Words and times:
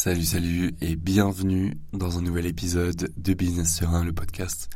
Salut, 0.00 0.24
salut 0.24 0.76
et 0.80 0.94
bienvenue 0.94 1.76
dans 1.92 2.18
un 2.18 2.22
nouvel 2.22 2.46
épisode 2.46 3.12
de 3.16 3.34
Business 3.34 3.74
Serein, 3.74 4.04
le 4.04 4.12
podcast 4.12 4.70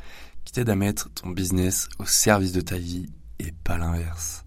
qui 0.45 0.53
t'aide 0.53 0.69
à 0.69 0.75
mettre 0.75 1.11
ton 1.11 1.31
business 1.31 1.89
au 2.01 2.05
service 2.05 2.51
de 2.51 2.61
ta 2.61 2.77
vie 2.77 3.07
et 3.39 3.53
pas 3.63 3.79
l'inverse. 3.79 4.45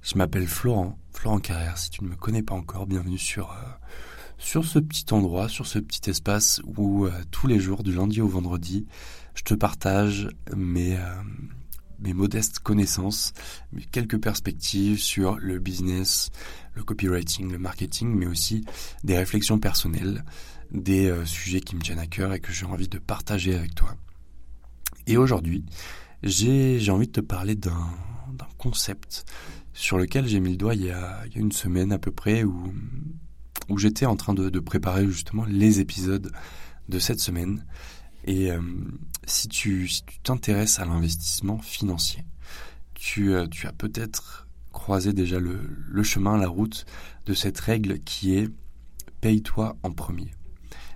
Je 0.00 0.16
m'appelle 0.16 0.46
Florent, 0.46 0.98
Florent 1.12 1.40
Carrère. 1.40 1.76
Si 1.76 1.90
tu 1.90 2.04
ne 2.04 2.08
me 2.08 2.16
connais 2.16 2.42
pas 2.42 2.54
encore, 2.54 2.86
bienvenue 2.86 3.18
sur, 3.18 3.50
euh, 3.50 3.56
sur 4.38 4.64
ce 4.64 4.78
petit 4.78 5.12
endroit, 5.12 5.46
sur 5.46 5.66
ce 5.66 5.78
petit 5.78 6.08
espace 6.08 6.62
où 6.64 7.04
euh, 7.04 7.12
tous 7.30 7.46
les 7.46 7.60
jours, 7.60 7.82
du 7.82 7.92
lundi 7.92 8.22
au 8.22 8.28
vendredi, 8.28 8.86
je 9.34 9.42
te 9.42 9.52
partage 9.52 10.30
mes, 10.56 10.96
euh, 10.96 11.22
mes 12.00 12.14
modestes 12.14 12.60
connaissances, 12.60 13.32
quelques 13.92 14.20
perspectives 14.20 14.98
sur 14.98 15.38
le 15.38 15.58
business, 15.58 16.30
le 16.74 16.84
copywriting, 16.84 17.50
le 17.50 17.58
marketing, 17.58 18.14
mais 18.14 18.26
aussi 18.26 18.64
des 19.04 19.16
réflexions 19.16 19.58
personnelles, 19.58 20.24
des 20.70 21.06
euh, 21.06 21.24
sujets 21.24 21.60
qui 21.60 21.76
me 21.76 21.80
tiennent 21.80 21.98
à 21.98 22.06
cœur 22.06 22.32
et 22.32 22.40
que 22.40 22.52
j'ai 22.52 22.66
envie 22.66 22.88
de 22.88 22.98
partager 22.98 23.54
avec 23.54 23.74
toi. 23.74 23.96
Et 25.06 25.16
aujourd'hui, 25.16 25.64
j'ai 26.22 26.90
envie 26.90 27.06
de 27.06 27.12
te 27.12 27.20
parler 27.20 27.54
d'un 27.54 27.88
concept 28.58 29.24
sur 29.72 29.98
lequel 29.98 30.26
j'ai 30.26 30.40
mis 30.40 30.50
le 30.50 30.56
doigt 30.56 30.74
il 30.74 30.84
y, 30.84 30.90
a, 30.90 31.22
une 31.34 31.52
semaine 31.52 31.92
à 31.92 31.98
peu 31.98 32.10
près 32.10 32.44
où, 32.44 32.72
j'étais 33.76 34.06
en 34.06 34.16
train 34.16 34.34
de 34.34 34.60
préparer 34.60 35.06
justement 35.06 35.44
les 35.44 35.80
épisodes 35.80 36.32
de 36.88 36.98
cette 36.98 37.20
semaine. 37.20 37.64
Et 38.28 38.50
euh, 38.50 38.60
si 39.24 39.48
tu 39.48 39.90
t'intéresses 40.22 40.78
à 40.80 40.84
l'investissement 40.84 41.56
financier, 41.60 42.26
tu, 42.92 43.32
euh, 43.32 43.46
tu 43.46 43.66
as 43.66 43.72
peut-être 43.72 44.46
croisé 44.70 45.14
déjà 45.14 45.40
le, 45.40 45.58
le 45.88 46.02
chemin, 46.02 46.36
la 46.36 46.48
route 46.48 46.84
de 47.24 47.32
cette 47.32 47.58
règle 47.58 48.00
qui 48.00 48.36
est 48.36 48.50
paye-toi 49.22 49.78
en 49.82 49.92
premier. 49.92 50.30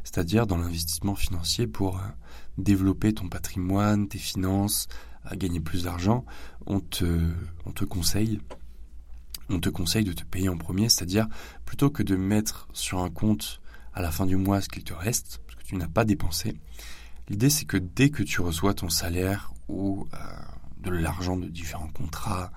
C'est-à-dire 0.04 0.46
dans 0.46 0.58
l'investissement 0.58 1.14
financier 1.14 1.66
pour 1.66 1.96
euh, 1.96 2.02
développer 2.58 3.14
ton 3.14 3.30
patrimoine, 3.30 4.08
tes 4.08 4.18
finances, 4.18 4.86
à 5.24 5.34
gagner 5.34 5.60
plus 5.60 5.84
d'argent, 5.84 6.26
on 6.66 6.80
te, 6.80 7.18
on 7.64 7.72
te 7.72 7.86
conseille 7.86 8.40
on 9.48 9.58
te 9.58 9.70
conseille 9.70 10.04
de 10.04 10.12
te 10.12 10.24
payer 10.24 10.50
en 10.50 10.58
premier, 10.58 10.90
c'est-à-dire 10.90 11.28
plutôt 11.64 11.88
que 11.88 12.02
de 12.02 12.14
mettre 12.14 12.68
sur 12.74 12.98
un 12.98 13.10
compte 13.10 13.62
à 13.94 14.02
la 14.02 14.10
fin 14.10 14.26
du 14.26 14.36
mois 14.36 14.60
ce 14.60 14.68
qu'il 14.68 14.84
te 14.84 14.94
reste, 14.94 15.40
parce 15.46 15.58
que 15.58 15.64
tu 15.64 15.76
n'as 15.76 15.88
pas 15.88 16.04
dépensé, 16.04 16.54
L'idée, 17.28 17.50
c'est 17.50 17.64
que 17.64 17.76
dès 17.76 18.10
que 18.10 18.22
tu 18.22 18.40
reçois 18.40 18.74
ton 18.74 18.88
salaire 18.88 19.52
ou 19.68 20.06
euh, 20.12 20.16
de 20.78 20.90
l'argent 20.90 21.36
de 21.36 21.48
différents 21.48 21.88
contrats, 21.88 22.52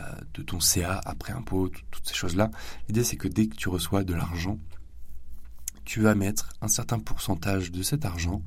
euh, 0.00 0.02
de 0.34 0.42
ton 0.42 0.60
CA 0.60 1.00
après 1.04 1.32
impôt, 1.32 1.68
toutes 1.90 2.08
ces 2.08 2.14
choses-là, 2.14 2.50
l'idée, 2.88 3.04
c'est 3.04 3.16
que 3.16 3.28
dès 3.28 3.46
que 3.46 3.56
tu 3.56 3.68
reçois 3.68 4.04
de 4.04 4.14
l'argent, 4.14 4.58
tu 5.84 6.00
vas 6.00 6.14
mettre 6.14 6.50
un 6.60 6.68
certain 6.68 6.98
pourcentage 6.98 7.70
de 7.70 7.82
cet 7.82 8.04
argent 8.04 8.42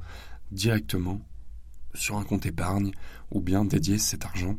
directement 0.51 1.21
sur 1.93 2.17
un 2.17 2.23
compte 2.23 2.45
épargne 2.45 2.91
ou 3.31 3.41
bien 3.41 3.65
dédier 3.65 3.97
cet 3.97 4.25
argent 4.25 4.57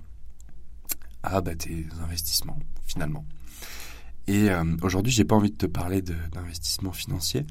à 1.22 1.41
bah, 1.41 1.56
tes 1.56 1.87
investissements 2.03 2.59
finalement. 2.87 3.25
Et 4.27 4.50
euh, 4.50 4.77
aujourd'hui, 4.83 5.12
j'ai 5.12 5.25
pas 5.25 5.37
envie 5.37 5.50
de 5.50 5.56
te 5.56 5.67
parler 5.67 6.03
d'investissement 6.03 6.93
financier. 6.93 7.47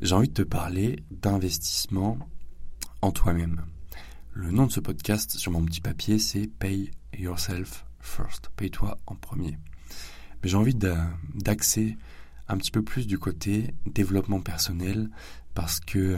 J'ai 0.00 0.14
envie 0.14 0.28
de 0.28 0.34
te 0.34 0.42
parler 0.42 1.02
d'investissement 1.10 2.18
en 3.04 3.12
toi-même. 3.12 3.60
Le 4.32 4.50
nom 4.50 4.66
de 4.66 4.72
ce 4.72 4.80
podcast 4.80 5.32
sur 5.32 5.52
mon 5.52 5.62
petit 5.62 5.82
papier, 5.82 6.18
c'est 6.18 6.46
Pay 6.46 6.90
Yourself 7.18 7.84
First. 8.00 8.48
Paye-toi 8.56 8.96
en 9.06 9.14
premier. 9.14 9.58
Mais 10.42 10.48
j'ai 10.48 10.56
envie 10.56 10.74
d'axer 10.74 11.98
un 12.48 12.56
petit 12.56 12.70
peu 12.70 12.82
plus 12.82 13.06
du 13.06 13.18
côté 13.18 13.74
développement 13.84 14.40
personnel 14.40 15.10
parce 15.52 15.80
que 15.80 16.16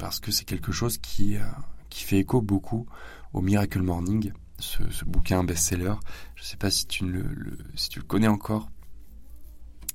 euh, 0.00 0.10
c'est 0.28 0.44
quelque 0.44 0.72
chose 0.72 0.98
qui 0.98 1.36
euh, 1.36 1.44
qui 1.88 2.02
fait 2.02 2.18
écho 2.18 2.42
beaucoup 2.42 2.86
au 3.32 3.40
Miracle 3.40 3.80
Morning, 3.80 4.32
ce, 4.58 4.82
bouquin 5.04 5.44
best-seller. 5.44 5.94
Je 6.34 6.42
ne 6.42 6.46
sais 6.46 6.56
pas 6.56 6.70
si 6.70 6.88
tu 6.88 7.06
le 7.06 8.02
connais 8.08 8.26
encore, 8.26 8.68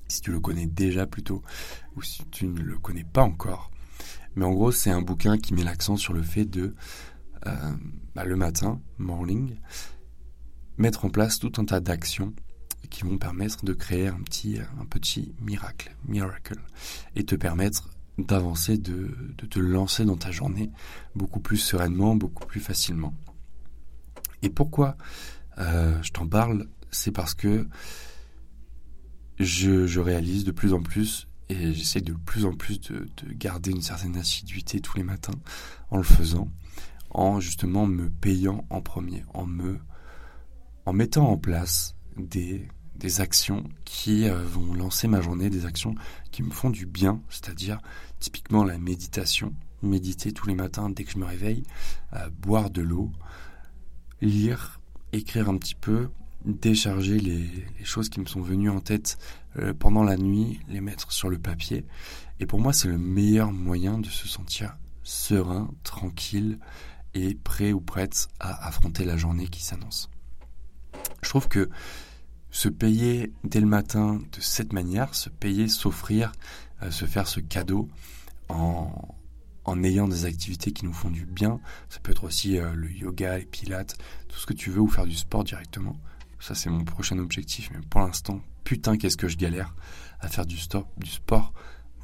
si 0.08 0.22
tu 0.22 0.32
le 0.32 0.40
connais 0.40 0.66
déjà 0.66 1.06
plutôt, 1.06 1.42
ou 1.96 2.02
si 2.02 2.24
tu 2.30 2.46
ne 2.46 2.62
le 2.62 2.78
connais 2.78 3.04
pas 3.04 3.22
encore. 3.24 3.70
Mais 4.36 4.44
en 4.44 4.52
gros, 4.52 4.72
c'est 4.72 4.90
un 4.90 5.02
bouquin 5.02 5.38
qui 5.38 5.54
met 5.54 5.62
l'accent 5.62 5.96
sur 5.96 6.12
le 6.12 6.22
fait 6.22 6.44
de, 6.44 6.74
euh, 7.46 7.72
bah, 8.14 8.24
le 8.24 8.36
matin, 8.36 8.80
morning, 8.98 9.56
mettre 10.78 11.04
en 11.04 11.10
place 11.10 11.38
tout 11.38 11.52
un 11.58 11.64
tas 11.64 11.80
d'actions 11.80 12.32
qui 12.90 13.04
vont 13.04 13.18
permettre 13.18 13.64
de 13.64 13.72
créer 13.72 14.08
un 14.08 14.20
petit, 14.20 14.58
un 14.80 14.84
petit 14.84 15.34
miracle, 15.40 15.94
miracle, 16.06 16.56
et 17.14 17.24
te 17.24 17.34
permettre 17.34 17.90
d'avancer, 18.18 18.76
de, 18.76 19.16
de 19.38 19.46
te 19.46 19.58
lancer 19.58 20.04
dans 20.04 20.16
ta 20.16 20.30
journée 20.30 20.70
beaucoup 21.14 21.40
plus 21.40 21.56
sereinement, 21.56 22.14
beaucoup 22.14 22.46
plus 22.46 22.60
facilement. 22.60 23.14
Et 24.42 24.50
pourquoi 24.50 24.96
euh, 25.58 26.00
je 26.02 26.10
t'en 26.10 26.26
parle? 26.26 26.68
C'est 26.90 27.12
parce 27.12 27.34
que 27.34 27.66
je, 29.38 29.86
je 29.86 30.00
réalise 30.00 30.44
de 30.44 30.52
plus 30.52 30.74
en 30.74 30.82
plus 30.82 31.28
j'essaie 31.72 32.00
de 32.00 32.14
plus 32.14 32.44
en 32.44 32.54
plus 32.54 32.80
de, 32.80 33.08
garder 33.32 33.70
une 33.70 33.82
certaine 33.82 34.16
assiduité 34.16 34.80
tous 34.80 34.96
les 34.96 35.02
matins 35.02 35.38
en 35.90 35.96
le 35.96 36.02
faisant, 36.02 36.48
en 37.10 37.40
justement 37.40 37.86
me 37.86 38.08
payant 38.10 38.64
en 38.70 38.80
premier, 38.80 39.24
en 39.34 39.46
me, 39.46 39.78
en 40.86 40.92
mettant 40.92 41.28
en 41.28 41.36
place 41.36 41.94
des, 42.16 42.68
des 42.96 43.20
actions 43.20 43.64
qui 43.84 44.28
euh, 44.28 44.44
vont 44.44 44.74
lancer 44.74 45.08
ma 45.08 45.20
journée, 45.20 45.50
des 45.50 45.66
actions 45.66 45.94
qui 46.30 46.42
me 46.42 46.50
font 46.50 46.70
du 46.70 46.86
bien, 46.86 47.20
c'est-à-dire 47.28 47.80
typiquement 48.20 48.64
la 48.64 48.78
méditation, 48.78 49.54
méditer 49.82 50.32
tous 50.32 50.46
les 50.46 50.54
matins 50.54 50.90
dès 50.90 51.04
que 51.04 51.12
je 51.12 51.18
me 51.18 51.24
réveille, 51.24 51.64
euh, 52.14 52.30
boire 52.30 52.70
de 52.70 52.82
l'eau, 52.82 53.10
lire, 54.20 54.80
écrire 55.12 55.48
un 55.48 55.58
petit 55.58 55.74
peu, 55.74 56.08
décharger 56.44 57.18
les, 57.18 57.48
choses 57.84 58.08
qui 58.08 58.20
me 58.20 58.26
sont 58.26 58.40
venues 58.40 58.70
en 58.70 58.80
tête 58.80 59.18
euh, 59.58 59.74
pendant 59.74 60.02
la 60.02 60.16
nuit, 60.16 60.60
les 60.68 60.80
mettre 60.80 61.12
sur 61.12 61.28
le 61.28 61.38
papier. 61.38 61.84
Et 62.40 62.46
pour 62.46 62.60
moi, 62.60 62.72
c'est 62.72 62.88
le 62.88 62.98
meilleur 62.98 63.52
moyen 63.52 63.98
de 63.98 64.06
se 64.06 64.28
sentir 64.28 64.76
serein, 65.02 65.70
tranquille 65.84 66.58
et 67.14 67.34
prêt 67.34 67.72
ou 67.72 67.80
prête 67.80 68.28
à 68.40 68.66
affronter 68.66 69.04
la 69.04 69.16
journée 69.16 69.48
qui 69.48 69.62
s'annonce. 69.62 70.10
Je 71.22 71.28
trouve 71.28 71.48
que 71.48 71.68
se 72.50 72.68
payer 72.68 73.32
dès 73.44 73.60
le 73.60 73.66
matin 73.66 74.20
de 74.32 74.40
cette 74.40 74.72
manière, 74.72 75.14
se 75.14 75.28
payer, 75.28 75.68
s'offrir, 75.68 76.32
euh, 76.82 76.90
se 76.90 77.06
faire 77.06 77.26
ce 77.26 77.40
cadeau 77.40 77.88
en, 78.48 78.92
en 79.64 79.82
ayant 79.84 80.08
des 80.08 80.24
activités 80.24 80.72
qui 80.72 80.84
nous 80.84 80.92
font 80.92 81.10
du 81.10 81.24
bien, 81.24 81.60
ça 81.88 82.00
peut 82.00 82.12
être 82.12 82.24
aussi 82.24 82.58
euh, 82.58 82.74
le 82.74 82.90
yoga, 82.90 83.38
les 83.38 83.44
pilates, 83.44 83.96
tout 84.28 84.38
ce 84.38 84.46
que 84.46 84.52
tu 84.52 84.70
veux 84.70 84.80
ou 84.80 84.88
faire 84.88 85.06
du 85.06 85.14
sport 85.14 85.44
directement. 85.44 85.96
Ça, 86.42 86.56
c'est 86.56 86.70
mon 86.70 86.82
prochain 86.82 87.18
objectif. 87.18 87.70
Mais 87.72 87.80
pour 87.88 88.00
l'instant, 88.00 88.40
putain, 88.64 88.96
qu'est-ce 88.96 89.16
que 89.16 89.28
je 89.28 89.36
galère 89.36 89.72
à 90.18 90.26
faire 90.26 90.44
du, 90.44 90.58
stop, 90.58 90.88
du 90.98 91.08
sport 91.08 91.52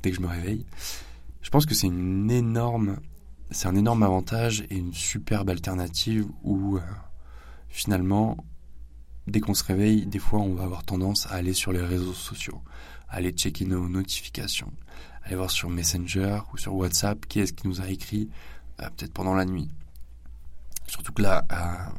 dès 0.01 0.11
que 0.11 0.17
je 0.17 0.23
me 0.23 0.29
réveille. 0.29 0.65
Je 1.43 1.51
pense 1.51 1.67
que 1.67 1.75
c'est 1.75 1.89
une 1.89 2.31
énorme, 2.31 3.01
c'est 3.51 3.67
un 3.67 3.75
énorme 3.75 4.05
avantage 4.05 4.65
et 4.71 4.77
une 4.77 4.95
superbe 4.95 5.51
alternative 5.51 6.25
où 6.45 6.77
euh, 6.77 6.81
finalement, 7.69 8.37
dès 9.27 9.41
qu'on 9.41 9.55
se 9.55 9.65
réveille, 9.65 10.07
des 10.07 10.21
fois, 10.21 10.39
on 10.39 10.55
va 10.55 10.63
avoir 10.63 10.85
tendance 10.85 11.27
à 11.27 11.31
aller 11.31 11.53
sur 11.53 11.73
les 11.73 11.81
réseaux 11.81 12.15
sociaux, 12.15 12.63
à 13.09 13.17
aller 13.17 13.33
checker 13.33 13.65
nos 13.65 13.89
notifications, 13.89 14.73
aller 15.25 15.35
voir 15.35 15.51
sur 15.51 15.69
Messenger 15.69 16.43
ou 16.53 16.59
sur 16.59 16.77
WhatsApp 16.77 17.27
qui 17.27 17.41
est-ce 17.41 17.53
qui 17.53 17.67
nous 17.67 17.81
a 17.81 17.89
écrit 17.89 18.31
euh, 18.81 18.89
peut-être 18.91 19.13
pendant 19.13 19.35
la 19.35 19.45
nuit. 19.45 19.69
Surtout 20.87 21.13
que 21.13 21.23
là, 21.23 21.45
euh, 21.51 21.93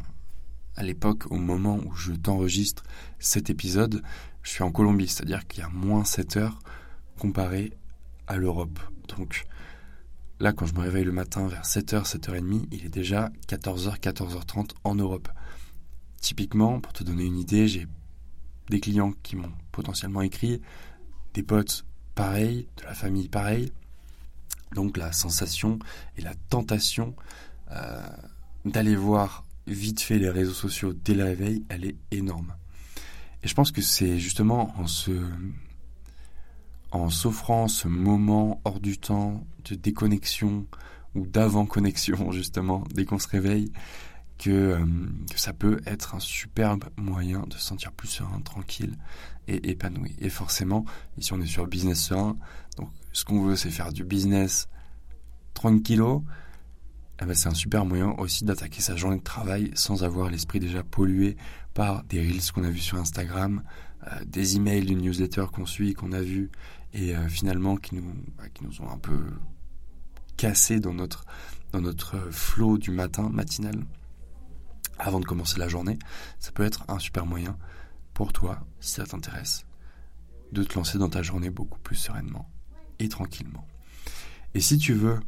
à 0.80 0.84
l'époque, 0.84 1.30
au 1.30 1.36
moment 1.36 1.78
où 1.86 1.94
je 1.94 2.14
t'enregistre 2.14 2.86
cet 3.20 3.50
épisode, 3.50 4.02
je 4.44 4.52
suis 4.52 4.64
en 4.64 4.72
Colombie, 4.72 5.10
c'est-à-dire 5.10 5.46
qu'il 5.46 5.60
y 5.60 5.66
a 5.66 5.68
moins 5.68 6.06
7 6.06 6.38
heures 6.38 6.60
comparé 7.20 7.74
à 8.28 8.38
l'Europe. 8.38 8.80
Donc 9.10 9.46
là, 10.40 10.54
quand 10.54 10.66
je 10.66 10.74
me 10.74 10.80
réveille 10.80 11.04
le 11.04 11.12
matin 11.12 11.50
vers 11.50 11.64
7h, 11.64 12.10
7h30, 12.10 12.68
il 12.72 12.86
est 12.86 12.90
déjà 12.90 13.30
14h, 13.50 14.00
14h30 14.00 14.70
en 14.86 14.96
Europe. 14.96 15.28
Typiquement, 16.22 16.80
pour 16.80 16.94
te 16.94 17.04
donner 17.04 17.26
une 17.26 17.38
idée, 17.38 17.68
j'ai 17.68 17.86
des 18.70 18.80
clients 18.80 19.12
qui 19.22 19.36
m'ont 19.36 19.52
potentiellement 19.74 20.22
écrit, 20.22 20.62
des 21.34 21.44
potes 21.44 21.84
pareils, 22.16 22.70
de 22.78 22.84
la 22.84 22.94
famille 22.94 23.28
pareil. 23.28 23.74
Donc 24.76 24.96
la 24.96 25.12
sensation 25.12 25.78
et 26.16 26.22
la 26.22 26.36
tentation 26.48 27.16
euh, 27.72 28.00
d'aller 28.64 28.96
voir 28.96 29.44
vite 29.70 30.02
fait 30.02 30.20
les 30.20 30.30
réseaux 30.30 30.54
sociaux 30.54 30.94
dès 30.94 31.14
le 31.14 31.24
réveil, 31.24 31.64
elle 31.70 31.86
est 31.86 31.96
énorme. 32.12 32.56
Et 33.44 33.48
je 33.48 33.54
pense 33.54 33.72
que 33.72 33.82
c'est 33.82 34.20
justement 34.20 34.74
en 34.80 34.88
se 34.88 35.12
en 36.92 37.10
s'offrant 37.10 37.68
ce 37.68 37.88
moment 37.88 38.62
hors 38.66 38.80
du 38.80 38.98
temps 38.98 39.46
de 39.66 39.76
déconnexion 39.76 40.66
ou 41.16 41.28
d'avant 41.28 41.66
connexion 41.66 42.32
justement 42.32 42.84
dès 42.94 43.06
qu'on 43.06 43.20
se 43.20 43.28
réveille 43.28 43.72
que, 44.40 44.50
euh, 44.50 44.86
que, 45.30 45.40
ça 45.40 45.54
peut 45.54 45.82
être 45.86 46.16
un 46.16 46.20
superbe 46.20 46.86
moyen 46.96 47.42
de 47.42 47.54
se 47.54 47.60
sentir 47.60 47.92
plus 47.92 48.08
serein, 48.08 48.40
tranquille 48.40 48.96
et 49.50 49.70
épanoui. 49.70 50.16
Et 50.20 50.30
forcément, 50.30 50.86
ici 51.18 51.34
on 51.34 51.42
est 51.42 51.46
sur 51.46 51.68
business 51.68 52.02
serein, 52.02 52.38
donc 52.78 52.90
ce 53.12 53.26
qu'on 53.26 53.44
veut 53.44 53.56
c'est 53.56 53.70
faire 53.70 53.92
du 53.92 54.04
business 54.06 54.70
tranquillo, 55.54 56.24
eh 57.22 57.26
ben, 57.26 57.34
c'est 57.34 57.50
un 57.50 57.54
super 57.54 57.86
moyen 57.86 58.12
aussi 58.18 58.46
d'attaquer 58.46 58.82
sa 58.82 58.96
journée 58.96 59.18
de 59.18 59.24
travail 59.24 59.72
sans 59.74 60.04
avoir 60.04 60.30
l'esprit 60.30 60.60
déjà 60.60 60.84
pollué 60.84 61.36
par 61.74 62.04
des 62.04 62.20
reels 62.22 62.52
qu'on 62.54 62.64
a 62.64 62.70
vus 62.70 62.80
sur 62.80 62.98
Instagram, 62.98 63.64
euh, 64.08 64.24
des 64.26 64.56
emails 64.56 64.86
d'une 64.86 65.02
newsletter 65.02 65.46
qu'on 65.52 65.66
suit, 65.66 65.94
qu'on 65.94 66.14
a 66.14 66.22
vu, 66.22 66.50
et 66.94 67.16
euh, 67.16 67.28
finalement 67.28 67.76
qui 67.76 67.96
nous, 67.96 68.14
bah, 68.38 68.48
qui 68.54 68.64
nous 68.64 68.82
ont 68.82 68.90
un 68.90 68.98
peu 68.98 69.20
cassé 70.38 70.80
dans 70.80 70.94
notre, 70.94 71.26
dans 71.74 71.82
notre 71.82 72.18
flow 72.32 72.78
du 72.78 72.92
matin 72.92 73.30
matinal 73.30 73.76
avant 74.98 75.20
de 75.20 75.26
commencer 75.26 75.60
la 75.60 75.68
journée. 75.68 76.00
Ça 76.40 76.52
peut 76.52 76.64
être 76.64 76.86
un 76.88 77.00
super 77.00 77.26
moyen 77.26 77.58
pour 78.14 78.32
toi, 78.34 78.66
si 78.80 78.94
ça 78.94 79.06
t'intéresse, 79.06 79.66
de 80.52 80.64
te 80.64 80.76
lancer 80.76 80.98
dans 80.98 81.10
ta 81.10 81.22
journée 81.22 81.50
beaucoup 81.50 81.80
plus 81.80 81.96
sereinement 81.96 82.50
et 83.00 83.10
tranquillement. 83.10 83.66
Et 84.54 84.62
si 84.62 84.78
tu 84.78 84.94
veux, 84.94 85.20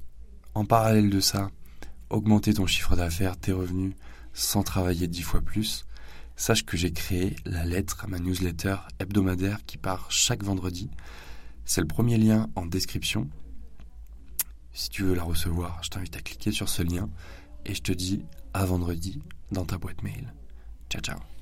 en 0.53 0.65
parallèle 0.65 1.09
de 1.09 1.19
ça, 1.19 1.49
augmenter 2.11 2.53
ton 2.53 2.67
chiffre 2.67 2.95
d'affaires, 2.95 3.37
tes 3.37 3.51
revenus, 3.51 3.93
sans 4.33 4.63
travailler 4.63 5.07
dix 5.07 5.21
fois 5.21 5.41
plus, 5.41 5.85
sache 6.35 6.65
que 6.65 6.77
j'ai 6.77 6.91
créé 6.91 7.35
la 7.45 7.65
lettre 7.65 8.05
ma 8.07 8.19
newsletter 8.19 8.77
hebdomadaire 8.99 9.65
qui 9.65 9.77
part 9.77 10.11
chaque 10.11 10.43
vendredi. 10.43 10.89
C'est 11.65 11.81
le 11.81 11.87
premier 11.87 12.17
lien 12.17 12.49
en 12.55 12.65
description. 12.65 13.29
Si 14.73 14.89
tu 14.89 15.03
veux 15.03 15.15
la 15.15 15.23
recevoir, 15.23 15.79
je 15.83 15.89
t'invite 15.89 16.15
à 16.15 16.21
cliquer 16.21 16.51
sur 16.51 16.69
ce 16.69 16.81
lien 16.81 17.09
et 17.65 17.75
je 17.75 17.81
te 17.81 17.91
dis 17.91 18.23
à 18.53 18.65
vendredi 18.65 19.21
dans 19.51 19.65
ta 19.65 19.77
boîte 19.77 20.03
mail. 20.03 20.33
Ciao 20.89 21.01
ciao 21.01 21.40